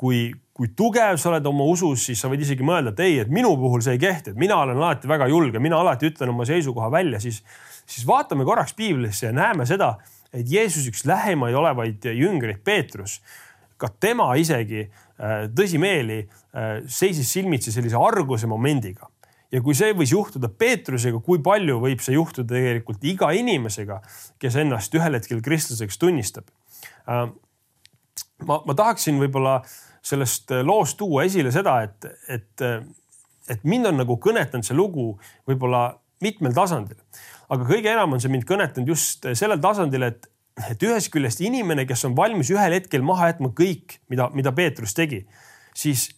kui, 0.00 0.30
kui 0.56 0.70
tugev 0.76 1.18
sa 1.20 1.30
oled 1.32 1.46
oma 1.48 1.66
usus, 1.68 2.06
siis 2.06 2.20
sa 2.22 2.30
võid 2.32 2.44
isegi 2.44 2.64
mõelda, 2.64 2.94
et 2.94 3.02
ei, 3.04 3.18
et 3.24 3.30
minu 3.32 3.52
puhul 3.60 3.84
see 3.84 3.96
ei 3.98 4.02
kehti, 4.02 4.32
et 4.32 4.40
mina 4.40 4.56
olen 4.62 4.80
alati 4.80 5.10
väga 5.10 5.28
julge, 5.28 5.60
mina 5.62 5.80
alati 5.80 6.08
ütlen 6.08 6.32
oma 6.32 6.46
seisukoha 6.48 6.90
välja, 6.92 7.20
siis, 7.20 7.42
siis 7.84 8.06
vaatame 8.08 8.46
korraks 8.48 8.76
piiblisse 8.78 9.28
ja 9.28 9.36
näeme 9.36 9.66
seda, 9.68 9.94
et 10.32 10.48
Jeesus 10.48 10.88
üks 10.88 11.04
lähemaid 11.08 11.56
olevaid 11.58 12.08
jüngreid, 12.16 12.62
Peetrus, 12.64 13.18
ka 13.80 13.90
tema 14.00 14.30
isegi 14.38 14.86
äh, 14.86 15.48
tõsimeeli 15.52 16.20
äh, 16.22 16.76
seisis 16.86 17.32
silmitsi 17.34 17.74
sellise 17.74 17.98
arguse 18.00 18.48
momendiga 18.48 19.08
ja 19.52 19.60
kui 19.60 19.76
see 19.76 19.92
võis 19.96 20.12
juhtuda 20.14 20.48
Peetrusega, 20.48 21.20
kui 21.24 21.42
palju 21.44 21.78
võib 21.82 22.02
see 22.04 22.16
juhtuda 22.16 22.54
tegelikult 22.54 23.04
iga 23.04 23.32
inimesega, 23.36 24.00
kes 24.40 24.58
ennast 24.62 24.94
ühel 24.96 25.18
hetkel 25.18 25.42
kristlaseks 25.44 26.00
tunnistab? 26.00 26.48
Äh, 28.42 28.46
ma, 28.48 28.60
ma 28.66 28.76
tahaksin 28.78 29.20
võib-olla 29.22 29.60
sellest 30.02 30.50
loost 30.66 30.98
tuua 30.98 31.26
esile 31.28 31.52
seda, 31.54 31.78
et, 31.86 32.08
et, 32.28 32.64
et 33.54 33.64
mind 33.68 33.92
on 33.92 34.00
nagu 34.02 34.18
kõnetanud 34.22 34.66
see 34.66 34.76
lugu 34.76 35.12
võib-olla 35.48 35.92
mitmel 36.22 36.54
tasandil. 36.56 36.98
aga 37.52 37.66
kõige 37.68 37.90
enam 37.92 38.14
on 38.14 38.22
see 38.22 38.32
mind 38.32 38.46
kõnetanud 38.48 38.90
just 38.90 39.26
sellel 39.38 39.60
tasandil, 39.62 40.08
et, 40.08 40.26
et 40.70 40.82
ühest 40.86 41.12
küljest 41.14 41.42
inimene, 41.44 41.86
kes 41.86 42.04
on 42.08 42.16
valmis 42.18 42.50
ühel 42.54 42.74
hetkel 42.78 43.04
maha 43.06 43.30
jätma 43.30 43.52
kõik, 43.54 44.00
mida, 44.10 44.28
mida 44.34 44.54
Peetrus 44.56 44.94
tegi, 44.98 45.22
siis 45.74 46.08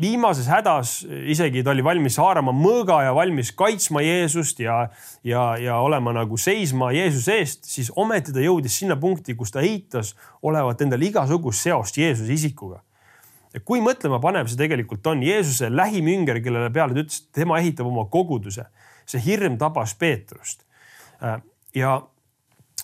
viimases 0.00 0.48
hädas 0.50 0.98
isegi 1.32 1.62
ta 1.64 1.72
oli 1.72 1.84
valmis 1.84 2.18
haarama 2.20 2.52
mõõga 2.54 2.98
ja 3.06 3.14
valmis 3.16 3.52
kaitsma 3.56 4.02
Jeesust 4.04 4.60
ja, 4.60 4.88
ja, 5.24 5.44
ja 5.60 5.78
olema 5.84 6.12
nagu 6.16 6.36
seisma 6.40 6.90
Jeesuse 6.92 7.38
eest, 7.40 7.64
siis 7.68 7.92
ometi 7.96 8.34
ta 8.36 8.44
jõudis 8.44 8.76
sinna 8.82 8.98
punkti, 9.00 9.34
kus 9.34 9.54
ta 9.54 9.64
eitas 9.64 10.14
olevat 10.44 10.84
endal 10.84 11.02
igasugust 11.02 11.64
seost 11.64 11.96
Jeesuse 12.00 12.32
isikuga. 12.32 12.82
kui 13.64 13.80
mõtlema 13.80 14.20
panev 14.20 14.50
see 14.52 14.58
tegelikult 14.60 15.06
on, 15.06 15.22
Jeesuse 15.24 15.70
lähim 15.72 16.10
ünger, 16.12 16.42
kellele 16.44 16.68
peale 16.70 16.92
ta 16.92 17.00
ütles, 17.00 17.22
et 17.22 17.40
tema 17.40 17.60
ehitab 17.62 17.88
oma 17.88 18.04
koguduse, 18.12 18.66
see 19.08 19.22
hirm 19.24 19.56
tabas 19.56 19.94
Peetrust. 19.96 20.66
Äh, 21.22 21.40
ja 21.74 22.02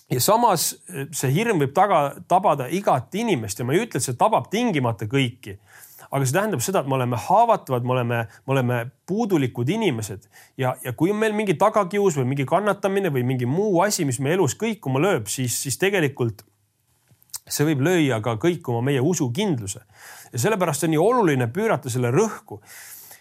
ja 0.09 0.19
samas 0.21 0.73
see 1.15 1.29
hirm 1.33 1.61
võib 1.61 1.73
taga, 1.73 2.15
tabada 2.27 2.67
igat 2.69 3.13
inimest 3.15 3.59
ja 3.59 3.65
ma 3.65 3.73
ei 3.73 3.85
ütle, 3.85 4.01
et 4.01 4.05
see 4.05 4.17
tabab 4.17 4.49
tingimata 4.51 5.05
kõiki 5.09 5.57
aga 6.13 6.27
see 6.29 6.35
tähendab 6.35 6.61
seda, 6.61 6.83
et 6.83 6.89
me 6.89 6.97
oleme 6.99 7.17
haavatavad, 7.17 7.85
me 7.87 7.93
oleme, 7.95 8.17
me 8.45 8.53
oleme 8.53 8.79
puudulikud 9.09 9.69
inimesed 9.73 10.27
ja, 10.61 10.75
ja 10.85 10.93
kui 10.97 11.11
on 11.13 11.17
meil 11.17 11.33
mingi 11.33 11.57
tagakius 11.59 12.19
või 12.19 12.29
mingi 12.33 12.45
kannatamine 12.49 13.09
või 13.13 13.25
mingi 13.27 13.49
muu 13.49 13.81
asi, 13.85 14.05
mis 14.05 14.21
meie 14.21 14.37
elus 14.37 14.53
kõikuma 14.59 15.01
lööb, 15.01 15.29
siis, 15.31 15.57
siis 15.65 15.79
tegelikult 15.81 16.45
see 17.49 17.65
võib 17.67 17.83
lüüa 17.83 18.21
ka 18.23 18.37
kõikuma 18.39 18.83
meie 18.85 19.01
usukindluse. 19.03 19.81
ja 20.31 20.39
sellepärast 20.39 20.85
on 20.85 20.93
nii 20.93 21.01
oluline 21.01 21.49
pöörata 21.51 21.89
selle 21.89 22.13
rõhku 22.13 22.61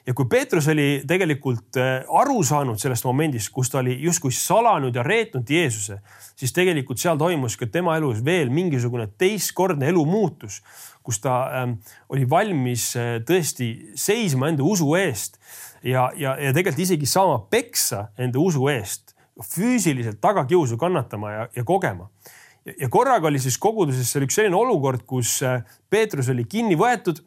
ja 0.07 0.15
kui 0.15 0.27
Peetrus 0.31 0.69
oli 0.69 1.03
tegelikult 1.09 1.79
äh, 1.79 2.07
aru 2.21 2.43
saanud 2.45 2.81
sellest 2.81 3.05
momendist, 3.07 3.53
kus 3.55 3.71
ta 3.71 3.79
oli 3.83 3.99
justkui 4.03 4.33
salanud 4.35 4.95
ja 4.95 5.05
reetnud 5.07 5.51
Jeesuse, 5.51 6.01
siis 6.37 6.53
tegelikult 6.53 6.99
seal 6.99 7.21
toimus 7.21 7.57
ka 7.57 7.67
tema 7.71 7.97
elus 8.01 8.25
veel 8.25 8.51
mingisugune 8.51 9.09
teistkordne 9.19 9.93
elu 9.93 10.07
muutus 10.07 10.63
kus 11.03 11.21
ta 11.21 11.63
ähm, 11.63 11.77
oli 12.09 12.27
valmis 12.31 12.93
äh, 12.97 13.17
tõesti 13.27 13.69
seisma 13.99 14.51
enda 14.53 14.65
usu 14.67 14.95
eest 14.99 15.39
ja, 15.83 16.11
ja, 16.17 16.37
ja 16.39 16.53
tegelikult 16.55 16.85
isegi 16.87 17.09
saama 17.11 17.41
peksa 17.51 18.07
enda 18.19 18.41
usu 18.43 18.69
eest, 18.73 19.17
füüsiliselt 19.43 20.21
tagakiusu 20.23 20.79
kannatama 20.79 21.33
ja, 21.33 21.49
ja 21.57 21.65
kogema. 21.65 22.09
ja 22.79 22.89
korraga 22.89 23.27
oli 23.27 23.41
siis 23.43 23.59
koguduses 23.59 24.13
seal 24.13 24.27
üks 24.27 24.39
selline 24.39 24.57
olukord, 24.59 25.03
kus 25.07 25.41
äh, 25.47 25.63
Peetrus 25.91 26.31
oli 26.33 26.47
kinni 26.47 26.79
võetud 26.79 27.23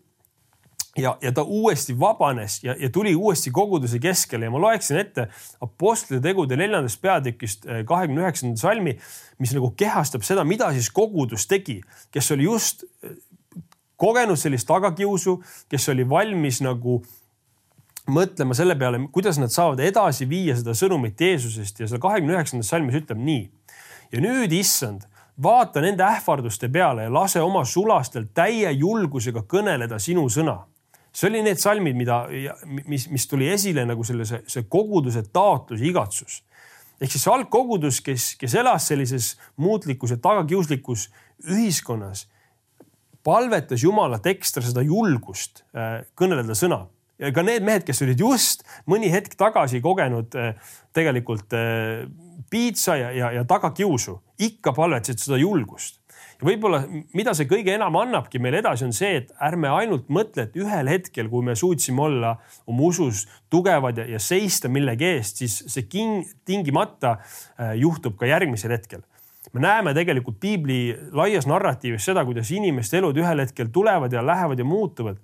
ja, 0.98 1.18
ja 1.22 1.32
ta 1.36 1.44
uuesti 1.44 2.00
vabanes 2.00 2.64
ja, 2.64 2.76
ja 2.80 2.90
tuli 2.90 3.16
uuesti 3.16 3.52
koguduse 3.52 4.00
keskele 4.00 4.46
ja 4.46 4.52
ma 4.52 4.62
loeksin 4.62 4.98
ette 4.98 5.28
Apostlite 5.62 6.22
tegude 6.24 6.58
neljandast 6.58 7.02
peatükist 7.02 7.68
äh, 7.68 7.84
kahekümne 7.86 8.24
üheksanda 8.24 8.60
salmi, 8.60 8.98
mis 9.40 9.54
nagu 9.56 9.74
kehastab 9.78 10.24
seda, 10.24 10.44
mida 10.44 10.72
siis 10.74 10.90
kogudus 10.94 11.48
tegi, 11.48 11.82
kes 12.12 12.32
oli 12.32 12.48
just 12.48 12.86
kogenud 13.96 14.40
sellist 14.40 14.68
tagakiusu, 14.68 15.40
kes 15.72 15.90
oli 15.90 16.08
valmis 16.10 16.62
nagu 16.64 17.00
mõtlema 18.12 18.54
selle 18.58 18.76
peale, 18.78 19.00
kuidas 19.14 19.40
nad 19.42 19.54
saavad 19.54 19.82
edasi 19.82 20.28
viia 20.30 20.56
seda 20.58 20.76
sõnumit 20.78 21.22
Jeesusest 21.22 21.80
ja 21.82 21.90
seal 21.90 22.02
kahekümne 22.04 22.36
üheksandas 22.36 22.70
salmis 22.70 22.98
ütleb 23.00 23.22
nii. 23.22 23.44
ja 24.12 24.22
nüüd, 24.22 24.54
issand, 24.54 25.08
vaata 25.42 25.82
nende 25.82 26.06
ähvarduste 26.06 26.70
peale 26.72 27.08
ja 27.08 27.14
lase 27.14 27.42
oma 27.42 27.66
sulastel 27.66 28.28
täie 28.34 28.72
julgusega 28.72 29.44
kõneleda 29.50 30.00
sinu 30.00 30.28
sõna. 30.30 30.66
See 31.16 31.30
oli 31.30 31.44
need 31.46 31.62
salmid, 31.62 31.96
mida, 31.96 32.26
mis, 32.92 33.08
mis 33.12 33.28
tuli 33.32 33.48
esile 33.54 33.86
nagu 33.88 34.04
selle, 34.08 34.28
see, 34.28 34.42
see 34.52 34.68
koguduse 34.72 35.24
taotlus, 35.34 35.84
igatsus. 35.86 36.42
ehk 37.00 37.12
siis 37.12 37.28
algkogudus, 37.32 38.02
kes, 38.04 38.34
kes 38.40 38.56
elas 38.60 38.88
sellises 38.92 39.36
muutlikus 39.60 40.16
ja 40.16 40.20
tagakiuslikus 40.22 41.10
ühiskonnas 41.52 42.26
palvetas 43.26 43.84
Jumalat 43.84 44.28
ekstra 44.30 44.64
seda 44.64 44.84
julgust 44.86 45.64
äh, 45.76 46.04
kõneleda 46.18 46.56
sõna. 46.58 46.86
ja 47.20 47.32
ka 47.32 47.44
need 47.48 47.64
mehed, 47.64 47.86
kes 47.88 48.02
olid 48.04 48.20
just 48.20 48.66
mõni 48.92 49.10
hetk 49.12 49.38
tagasi 49.40 49.82
kogenud 49.82 50.36
äh, 50.36 50.54
tegelikult 50.94 51.56
äh, 51.56 52.06
piitsa 52.52 52.98
ja, 53.00 53.12
ja, 53.16 53.32
ja 53.40 53.44
tagakiusu, 53.48 54.20
ikka 54.38 54.76
palvetasid 54.76 55.24
seda 55.24 55.40
julgust 55.42 56.02
võib-olla, 56.44 56.82
mida 57.16 57.34
see 57.38 57.48
kõige 57.50 57.74
enam 57.76 57.96
annabki 58.00 58.40
meile 58.44 58.60
edasi, 58.64 58.86
on 58.88 58.94
see, 58.96 59.22
et 59.22 59.34
ärme 59.48 59.72
ainult 59.72 60.10
mõtle, 60.14 60.48
et 60.48 60.56
ühel 60.60 60.92
hetkel, 60.92 61.30
kui 61.32 61.46
me 61.46 61.56
suutsime 61.56 62.02
olla 62.08 62.36
oma 62.68 62.88
usus 62.90 63.26
tugevad 63.50 64.04
ja, 64.04 64.08
ja 64.16 64.22
seista 64.22 64.72
millegi 64.72 65.12
eest, 65.16 65.44
siis 65.44 65.62
see 65.72 65.88
king, 65.90 66.26
tingimata 66.46 67.18
juhtub 67.80 68.18
ka 68.20 68.30
järgmisel 68.30 68.76
hetkel 68.76 69.06
me 69.56 69.62
näeme 69.62 69.94
tegelikult 69.96 70.40
piibli 70.40 70.80
laias 71.16 71.48
narratiivis 71.48 72.10
seda, 72.10 72.26
kuidas 72.28 72.52
inimeste 72.52 73.00
elud 73.00 73.16
ühel 73.22 73.40
hetkel 73.40 73.70
tulevad 73.72 74.14
ja 74.14 74.26
lähevad 74.26 74.60
ja 74.60 74.66
muutuvad. 74.66 75.18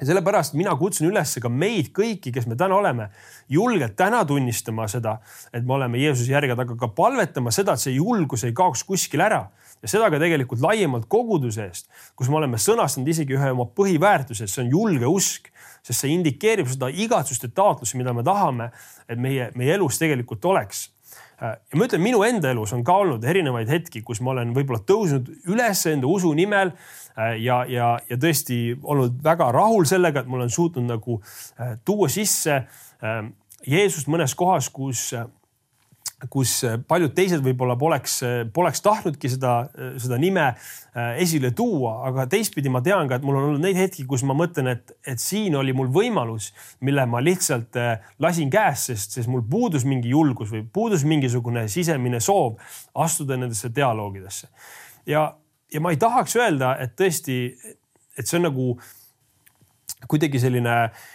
ja 0.00 0.06
sellepärast 0.06 0.54
mina 0.54 0.74
kutsun 0.76 1.08
üles 1.08 1.32
ka 1.42 1.48
meid 1.48 1.88
kõiki, 1.96 2.30
kes 2.34 2.46
me 2.46 2.56
täna 2.56 2.76
oleme, 2.76 3.08
julgelt 3.48 3.96
täna 3.96 4.24
tunnistama 4.24 4.86
seda, 4.88 5.16
et 5.52 5.64
me 5.64 5.74
oleme 5.74 5.98
Jeesuse 5.98 6.32
järgijad, 6.32 6.60
aga 6.60 6.76
ka 6.76 6.88
palvetama 6.88 7.50
seda, 7.50 7.72
et 7.72 7.82
see 7.82 7.96
julgus 7.96 8.44
ei 8.44 8.52
kaoks 8.52 8.84
kuskil 8.84 9.24
ära 9.24 9.48
ja 9.82 9.90
seda 9.90 10.10
ka 10.10 10.20
tegelikult 10.20 10.62
laiemalt 10.64 11.08
koguduse 11.10 11.68
eest, 11.68 11.88
kus 12.18 12.30
me 12.30 12.40
oleme 12.40 12.60
sõnastanud 12.60 13.08
isegi 13.12 13.36
ühe 13.38 13.52
oma 13.54 13.68
põhiväärtuse, 13.78 14.48
see 14.50 14.64
on 14.64 14.70
julge 14.74 15.10
usk, 15.10 15.50
sest 15.86 16.04
see 16.04 16.12
indikeerib 16.14 16.68
seda 16.70 16.90
igatsuste 16.90 17.50
taotlusi, 17.54 17.98
mida 18.00 18.14
me 18.16 18.24
tahame, 18.26 18.70
et 19.08 19.20
meie, 19.20 19.50
meie 19.58 19.76
elus 19.78 20.00
tegelikult 20.00 20.44
oleks. 20.50 20.88
Äh, 21.38 21.54
ja 21.70 21.78
ma 21.78 21.86
ütlen, 21.86 22.02
minu 22.02 22.24
enda 22.26 22.50
elus 22.50 22.72
on 22.74 22.82
ka 22.84 22.96
olnud 23.04 23.24
erinevaid 23.24 23.70
hetki, 23.70 24.02
kus 24.02 24.20
ma 24.24 24.32
olen 24.34 24.50
võib-olla 24.56 24.82
tõusnud 24.86 25.30
üles 25.52 25.84
enda 25.86 26.10
usu 26.10 26.32
nimel 26.34 26.72
äh, 26.72 27.36
ja, 27.44 27.62
ja, 27.70 27.92
ja 28.10 28.18
tõesti 28.18 28.74
olnud 28.82 29.20
väga 29.24 29.52
rahul 29.54 29.86
sellega, 29.88 30.24
et 30.24 30.30
ma 30.30 30.40
olen 30.40 30.50
suutnud 30.50 30.88
nagu 30.88 31.20
äh, 31.22 31.76
tuua 31.86 32.10
sisse 32.12 32.64
Jeesust 33.68 34.08
mõnes 34.10 34.32
kohas, 34.34 34.66
kus 34.74 35.12
kus 36.26 36.52
paljud 36.90 37.12
teised 37.14 37.42
võib-olla 37.44 37.76
poleks, 37.78 38.16
poleks 38.54 38.82
tahtnudki 38.82 39.30
seda, 39.30 39.52
seda 40.02 40.18
nime 40.18 40.48
äh, 40.48 41.20
esile 41.22 41.52
tuua, 41.54 41.92
aga 42.08 42.24
teistpidi 42.30 42.72
ma 42.72 42.82
tean 42.82 43.06
ka, 43.10 43.20
et 43.20 43.26
mul 43.26 43.38
on 43.38 43.46
olnud 43.52 43.62
neid 43.62 43.78
hetki, 43.78 44.02
kus 44.08 44.24
ma 44.26 44.34
mõtlen, 44.38 44.72
et, 44.72 44.90
et 45.06 45.22
siin 45.22 45.54
oli 45.58 45.74
mul 45.76 45.92
võimalus, 45.94 46.50
mille 46.82 47.04
ma 47.06 47.22
lihtsalt 47.22 47.78
äh, 47.78 48.08
lasin 48.24 48.50
käest, 48.50 48.90
sest, 48.90 49.14
sest 49.14 49.30
mul 49.30 49.44
puudus 49.46 49.86
mingi 49.86 50.10
julgus 50.10 50.50
või 50.54 50.64
puudus 50.66 51.06
mingisugune 51.06 51.68
sisemine 51.70 52.18
soov 52.24 52.58
astuda 52.98 53.38
nendesse 53.38 53.70
dialoogidesse. 53.74 54.50
ja, 55.06 55.28
ja 55.70 55.84
ma 55.84 55.94
ei 55.94 56.02
tahaks 56.02 56.34
öelda, 56.40 56.74
et 56.82 56.98
tõesti, 56.98 57.38
et 58.18 58.26
see 58.26 58.40
on 58.40 58.48
nagu 58.50 58.72
kuidagi 60.10 60.42
selline 60.42 60.74
äh, 60.88 61.06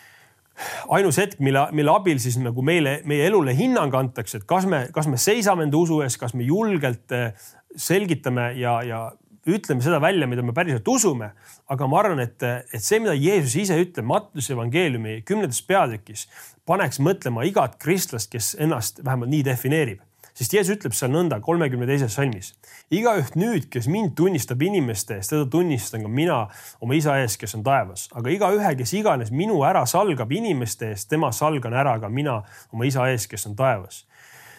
ainus 0.93 1.17
hetk, 1.21 1.39
mille, 1.43 1.65
mille 1.75 1.91
abil 1.93 2.21
siis 2.21 2.37
nagu 2.41 2.65
meile, 2.65 2.99
meie 3.09 3.25
elule 3.27 3.55
hinnang 3.57 3.93
antakse, 3.97 4.41
et 4.41 4.47
kas 4.49 4.67
me, 4.69 4.85
kas 4.93 5.09
me 5.09 5.19
seisame 5.21 5.67
enda 5.67 5.79
usu 5.79 6.01
eest, 6.05 6.19
kas 6.21 6.35
me 6.37 6.45
julgelt 6.47 7.13
eh, 7.15 7.33
selgitame 7.75 8.51
ja, 8.59 8.77
ja 8.85 9.03
ütleme 9.49 9.83
seda 9.83 9.99
välja, 10.01 10.27
mida 10.29 10.45
me 10.45 10.53
päriselt 10.55 10.87
usume. 10.87 11.33
aga 11.67 11.87
ma 11.87 11.99
arvan, 11.99 12.19
et, 12.23 12.43
et 12.43 12.83
see, 12.83 12.99
mida 13.03 13.15
Jeesus 13.17 13.55
ise 13.65 13.79
ütleb 13.81 14.07
Mattuse 14.07 14.53
evangeeliumi 14.53 15.21
kümnendas 15.27 15.61
peatükis, 15.67 16.27
paneks 16.67 17.01
mõtlema 17.03 17.43
igat 17.47 17.75
kristlast, 17.81 18.31
kes 18.31 18.53
ennast 18.59 19.03
vähemalt 19.03 19.31
nii 19.33 19.45
defineerib 19.49 20.01
sest 20.33 20.53
Jeesus 20.55 20.77
ütleb 20.77 20.95
seal 20.97 21.11
nõnda 21.13 21.39
kolmekümne 21.43 21.87
teises 21.89 22.15
salmis. 22.17 22.53
igaüht 22.93 23.35
nüüd, 23.39 23.69
kes 23.73 23.87
mind 23.89 24.15
tunnistab 24.17 24.61
inimeste 24.61 25.17
eest, 25.19 25.33
teda 25.33 25.45
tunnistan 25.49 26.05
ka 26.05 26.09
mina 26.09 26.39
oma 26.81 26.97
isa 26.97 27.17
ees, 27.21 27.37
kes 27.37 27.55
on 27.57 27.63
taevas, 27.65 28.07
aga 28.13 28.33
igaühe, 28.33 28.73
kes 28.79 28.93
iganes 28.97 29.31
minu 29.31 29.61
ära 29.67 29.85
salgab 29.89 30.31
inimeste 30.31 30.91
eest, 30.93 31.09
tema 31.09 31.31
salgan 31.31 31.73
ära 31.73 31.99
ka 32.01 32.09
mina 32.09 32.41
oma 32.73 32.89
isa 32.89 33.07
ees, 33.11 33.27
kes 33.27 33.47
on 33.49 33.55
taevas. 33.59 34.05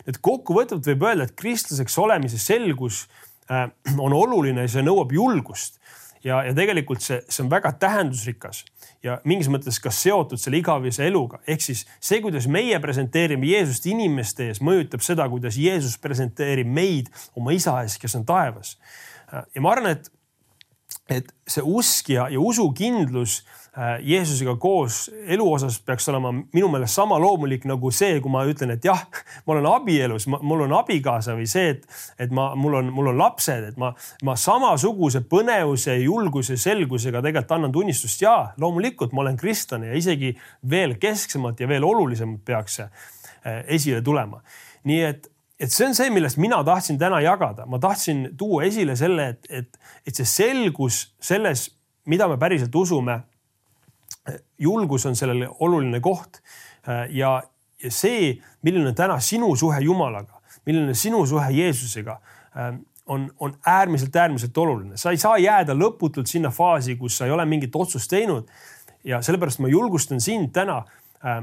et 0.07 0.19
kokkuvõtvalt 0.21 0.85
võib 0.85 1.07
öelda, 1.09 1.25
et 1.25 1.37
kristlaseks 1.37 1.99
olemise 1.99 2.39
selgus 2.39 3.07
äh, 3.51 3.71
on 4.05 4.13
oluline 4.13 4.69
see 4.69 4.83
nõuab 4.83 5.13
julgust 5.13 5.81
ja, 6.25 6.43
ja 6.45 6.55
tegelikult 6.57 7.03
see, 7.05 7.21
see 7.29 7.45
on 7.45 7.51
väga 7.53 7.73
tähendusrikas 7.81 8.65
ja 9.05 9.19
mingis 9.29 9.51
mõttes 9.53 9.79
ka 9.83 9.93
seotud 9.93 10.41
selle 10.41 10.59
igavese 10.63 11.07
eluga. 11.07 11.41
ehk 11.47 11.63
siis 11.63 11.85
see, 12.01 12.21
kuidas 12.25 12.49
meie 12.49 12.79
presenteerime 12.81 13.51
Jeesust 13.53 13.87
inimeste 13.91 14.49
ees, 14.49 14.63
mõjutab 14.65 15.05
seda, 15.05 15.29
kuidas 15.29 15.59
Jeesus 15.61 15.99
presenteerib 16.01 16.69
meid 16.69 17.11
oma 17.37 17.53
isa 17.53 17.77
ees, 17.83 17.99
kes 18.01 18.17
on 18.17 18.25
taevas. 18.29 18.79
ja 19.55 19.61
ma 19.61 19.75
arvan, 19.75 19.97
et, 19.97 20.11
et 21.09 21.35
see 21.47 21.63
usk 21.63 22.15
ja, 22.15 22.29
ja 22.33 22.41
usukindlus 22.41 23.43
Jeesusega 24.03 24.55
koos 24.63 25.09
elu 25.27 25.47
osas 25.53 25.81
peaks 25.83 26.07
olema 26.13 26.31
minu 26.33 26.69
meelest 26.71 26.95
sama 26.95 27.19
loomulik 27.19 27.65
nagu 27.67 27.91
see, 27.91 28.21
kui 28.23 28.31
ma 28.31 28.45
ütlen, 28.47 28.71
et 28.77 28.87
jah, 28.87 29.01
ma 29.47 29.57
olen 29.57 29.67
abielus, 29.67 30.29
mul 30.31 30.63
on 30.69 30.77
abikaasa 30.79 31.35
või 31.35 31.49
see, 31.51 31.75
et, 31.75 31.89
et 32.23 32.35
ma, 32.35 32.53
mul 32.59 32.79
on, 32.79 32.93
mul 32.95 33.11
on 33.11 33.19
lapsed, 33.19 33.69
et 33.73 33.81
ma, 33.81 33.91
ma 34.27 34.37
samasuguse 34.39 35.25
põnevuse, 35.31 35.97
julguse, 36.05 36.59
selgusega 36.61 37.23
tegelikult 37.25 37.59
annan 37.59 37.75
tunnistust. 37.75 38.23
ja 38.23 38.37
loomulikult 38.63 39.13
ma 39.13 39.25
olen 39.25 39.37
kristlane 39.37 39.91
ja 39.91 39.99
isegi 39.99 40.33
veel 40.71 40.95
kesksemalt 41.03 41.61
ja 41.61 41.69
veel 41.69 41.85
olulisemalt 41.85 42.45
peaks 42.45 42.81
see 42.81 42.87
äh, 42.87 43.63
esile 43.75 44.03
tulema. 44.03 44.43
nii 44.85 45.03
et 45.03 45.31
et 45.61 45.73
see 45.73 45.87
on 45.87 45.95
see, 45.97 46.11
millest 46.13 46.39
mina 46.43 46.59
tahtsin 46.67 46.99
täna 46.99 47.21
jagada, 47.25 47.67
ma 47.67 47.79
tahtsin 47.83 48.29
tuua 48.39 48.65
esile 48.69 48.97
selle, 48.99 49.29
et, 49.35 49.47
et, 49.51 49.79
et 50.07 50.19
see 50.19 50.27
selgus 50.29 51.15
selles, 51.23 51.69
mida 52.11 52.29
me 52.29 52.39
päriselt 52.41 52.75
usume. 52.75 53.23
Julgus 54.59 55.07
on 55.07 55.17
sellele 55.17 55.49
oluline 55.61 56.01
koht 56.01 56.41
ja, 57.11 57.43
ja 57.83 57.91
see, 57.91 58.33
milline 58.63 58.89
on 58.89 58.97
täna 58.97 59.19
sinu 59.21 59.51
suhe 59.57 59.81
Jumalaga, 59.85 60.41
milline 60.67 60.95
sinu 60.97 61.27
suhe 61.29 61.51
Jeesusega 61.53 62.21
on, 63.07 63.31
on 63.39 63.57
äärmiselt, 63.67 64.17
äärmiselt 64.17 64.59
oluline, 64.59 64.97
sa 64.97 65.11
ei 65.11 65.21
saa 65.21 65.39
jääda 65.39 65.75
lõputult 65.77 66.31
sinna 66.31 66.51
faasi, 66.51 66.97
kus 66.97 67.19
sa 67.19 67.29
ei 67.29 67.35
ole 67.35 67.45
mingit 67.45 67.77
otsust 67.77 68.11
teinud. 68.11 68.49
ja 69.05 69.21
sellepärast 69.23 69.61
ma 69.61 69.69
julgustan 69.69 70.21
sind 70.21 70.49
täna 70.57 70.79
äh, 71.25 71.43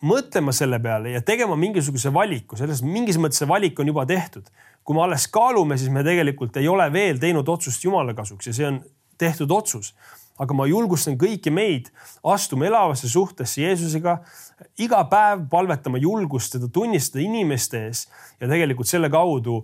mõtlema 0.00 0.52
selle 0.56 0.78
peale 0.80 1.10
ja 1.12 1.20
tegema 1.20 1.56
mingisuguse 1.56 2.12
valiku, 2.12 2.56
selles 2.56 2.80
mingis 2.82 3.18
mõttes 3.20 3.42
see 3.42 3.48
valik 3.48 3.80
on 3.80 3.92
juba 3.92 4.06
tehtud. 4.06 4.48
kui 4.84 4.96
me 4.96 5.02
alles 5.02 5.28
kaalume, 5.28 5.76
siis 5.78 5.90
me 5.92 6.02
tegelikult 6.04 6.56
ei 6.56 6.68
ole 6.68 6.92
veel 6.92 7.18
teinud 7.20 7.48
otsust 7.48 7.84
Jumala 7.84 8.14
kasuks 8.14 8.46
ja 8.46 8.52
see 8.52 8.66
on 8.66 8.80
tehtud 9.18 9.50
otsus. 9.50 9.94
Aga 10.40 10.56
ma 10.56 10.66
julgustan 10.68 11.18
kõiki 11.20 11.52
meid 11.52 11.90
astuma 12.24 12.68
elavasse 12.70 13.08
suhtesse 13.10 13.60
Jeesusega, 13.62 14.18
iga 14.80 15.02
päev 15.10 15.44
palvetama 15.52 16.00
julgust 16.00 16.54
teda 16.56 16.70
tunnistada 16.72 17.22
inimeste 17.24 17.84
ees 17.88 18.06
ja 18.40 18.48
tegelikult 18.48 18.88
selle 18.88 19.10
kaudu 19.12 19.60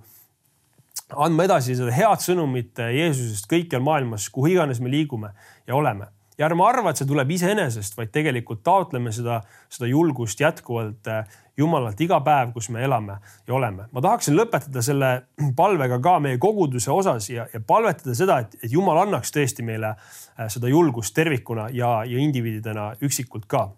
andma 1.15 1.47
edasi 1.47 1.77
seda 1.79 1.95
head 1.95 2.23
sõnumit 2.25 2.77
Jeesusest 2.77 3.49
kõikjal 3.51 3.85
maailmas, 3.85 4.29
kuhu 4.33 4.53
iganes 4.53 4.83
me 4.83 4.93
liigume 4.93 5.33
ja 5.67 5.79
oleme. 5.79 6.11
Ja 6.37 6.51
ärme 6.51 6.67
arva, 6.67 6.93
et 6.93 7.01
see 7.01 7.09
tuleb 7.09 7.31
iseenesest, 7.33 7.95
vaid 7.97 8.11
tegelikult 8.13 8.61
taotleme 8.67 9.13
seda, 9.15 9.39
seda 9.73 9.89
julgust 9.89 10.41
jätkuvalt 10.43 11.09
Jumalalt 11.57 12.01
iga 12.05 12.19
päev, 12.21 12.51
kus 12.53 12.69
me 12.69 12.83
elame 12.85 13.17
ja 13.47 13.55
oleme. 13.57 13.87
ma 13.93 14.03
tahaksin 14.05 14.37
lõpetada 14.37 14.83
selle 14.85 15.11
palvega 15.61 15.99
ka 16.05 16.19
meie 16.21 16.39
koguduse 16.39 16.91
osas 16.93 17.31
ja, 17.31 17.47
ja 17.53 17.61
palvetada 17.61 18.15
seda, 18.15 18.39
et, 18.45 18.59
et 18.63 18.73
Jumal 18.73 19.01
annaks 19.07 19.33
tõesti 19.33 19.65
meile 19.65 19.95
äh, 19.95 20.47
seda 20.53 20.69
julgust 20.69 21.15
tervikuna 21.17 21.71
ja, 21.73 22.03
ja 22.05 22.21
indiviididena 22.21 22.93
üksikult 23.01 23.49
ka. 23.49 23.71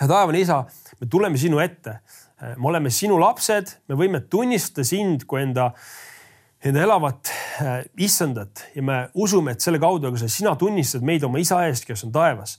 hea 0.00 0.08
taevane 0.08 0.40
isa, 0.40 0.64
me 1.00 1.06
tuleme 1.10 1.38
sinu 1.38 1.60
ette. 1.60 2.00
Äh, 2.40 2.56
me 2.56 2.72
oleme 2.72 2.90
sinu 2.90 3.20
lapsed, 3.20 3.76
me 3.88 4.00
võime 4.00 4.24
tunnistada 4.30 4.84
sind 4.88 5.28
kui 5.28 5.42
enda 5.42 5.72
enda 6.64 6.80
elavat 6.80 7.28
äh, 7.60 7.82
issandat 8.00 8.64
ja 8.74 8.82
me 8.82 9.08
usume, 9.14 9.52
et 9.52 9.60
selle 9.60 9.78
kaudu, 9.82 10.08
aga 10.08 10.28
sina 10.28 10.54
tunnistad 10.56 11.04
meid 11.04 11.24
oma 11.26 11.42
isa 11.42 11.60
eest, 11.68 11.84
kes 11.84 12.06
on 12.06 12.12
taevas. 12.14 12.56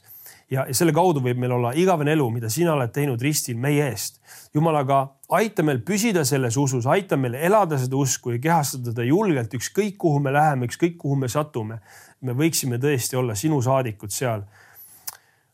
Ja, 0.51 0.65
ja 0.67 0.75
selle 0.75 0.93
kaudu 0.95 1.21
võib 1.23 1.39
meil 1.41 1.53
olla 1.55 1.71
igavene 1.77 2.13
elu, 2.15 2.27
mida 2.37 2.49
sina 2.53 2.73
oled 2.75 2.91
teinud 2.93 3.21
ristil 3.21 3.57
meie 3.61 3.87
eest. 3.89 4.21
jumal, 4.53 4.77
aga 4.81 5.01
aita 5.37 5.63
meil 5.63 5.81
püsida 5.85 6.25
selles 6.25 6.57
usus, 6.57 6.85
aita 6.85 7.17
meil 7.17 7.35
elada 7.35 7.79
seda 7.81 7.97
usku 7.97 8.35
ja 8.35 8.41
kehastada 8.41 8.91
teda 8.91 9.07
julgelt, 9.07 9.53
ükskõik 9.53 9.97
kuhu 9.97 10.19
me 10.19 10.33
läheme, 10.33 10.69
ükskõik 10.69 10.97
kuhu 11.01 11.15
me 11.15 11.27
satume. 11.27 11.79
me 12.21 12.33
võiksime 12.33 12.79
tõesti 12.81 13.17
olla 13.17 13.35
sinu 13.35 13.61
saadikud 13.61 14.11
seal. 14.11 14.43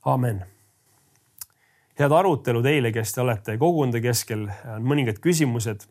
amen 0.06 0.44
head 2.00 2.12
arutelu 2.12 2.62
teile, 2.64 2.92
kes 2.92 3.14
te 3.14 3.22
olete 3.22 3.58
kogukonna 3.58 4.00
keskel, 4.02 4.48
on 4.76 4.88
mõningad 4.88 5.20
küsimused 5.22 5.86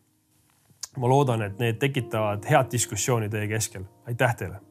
ma 0.97 1.07
loodan, 1.07 1.45
et 1.45 1.59
need 1.59 1.79
tekitavad 1.79 2.43
head 2.49 2.71
diskussiooni 2.71 3.29
teie 3.29 3.47
keskel. 3.47 3.87
aitäh 4.07 4.35
teile 4.35 4.70